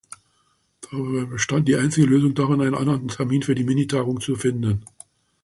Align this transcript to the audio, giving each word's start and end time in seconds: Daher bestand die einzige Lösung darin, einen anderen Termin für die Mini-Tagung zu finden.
Daher 0.89 1.27
bestand 1.27 1.67
die 1.67 1.75
einzige 1.75 2.07
Lösung 2.07 2.33
darin, 2.33 2.59
einen 2.59 2.73
anderen 2.73 3.07
Termin 3.07 3.43
für 3.43 3.53
die 3.53 3.63
Mini-Tagung 3.63 4.19
zu 4.19 4.35
finden. 4.35 4.83